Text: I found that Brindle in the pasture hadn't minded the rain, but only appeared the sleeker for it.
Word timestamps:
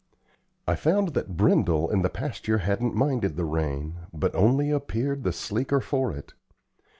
I 0.67 0.73
found 0.75 1.09
that 1.09 1.37
Brindle 1.37 1.91
in 1.91 2.01
the 2.01 2.09
pasture 2.09 2.57
hadn't 2.57 2.95
minded 2.95 3.35
the 3.35 3.45
rain, 3.45 3.97
but 4.11 4.33
only 4.33 4.71
appeared 4.71 5.23
the 5.23 5.31
sleeker 5.31 5.79
for 5.79 6.11
it. 6.11 6.33